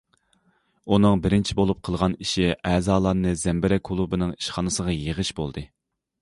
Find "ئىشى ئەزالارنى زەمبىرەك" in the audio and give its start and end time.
2.25-3.85